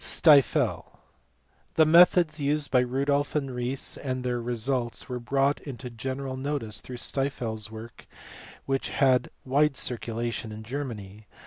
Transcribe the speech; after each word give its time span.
Stifel 0.03 0.85
+ 1.31 1.75
The 1.75 1.85
methods 1.85 2.39
used 2.39 2.71
by 2.71 2.81
Rudolff 2.83 3.35
and 3.35 3.51
Riese 3.53 3.97
and 3.97 4.23
their 4.23 4.41
results 4.41 5.07
were 5.07 5.19
brought 5.19 5.59
into 5.61 5.91
general 5.91 6.35
notice 6.37 6.81
through 6.81 6.97
Stifel 6.97 7.53
s 7.53 7.69
work 7.69 8.07
which 8.65 8.89
had 8.89 9.27
a 9.27 9.29
wide 9.49 9.77
circulation 9.77 10.51
in 10.51 10.63
Germany. 10.63 11.27